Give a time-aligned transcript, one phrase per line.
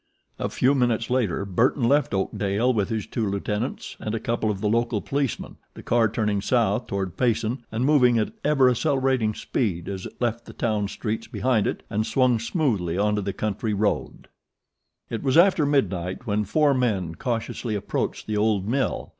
[0.39, 4.59] A few minutes later Burton left Oakdale with his two lieutenants and a couple of
[4.59, 9.87] the local policemen, the car turning south toward Payson and moving at ever accelerating speed
[9.87, 14.27] as it left the town streets behind it and swung smoothly onto the country road.
[15.11, 19.09] It was after midnight when four men cautiously approached the old mill.